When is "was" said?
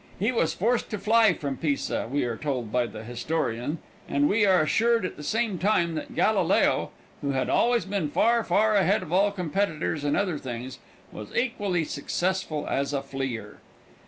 0.31-0.55, 11.11-11.31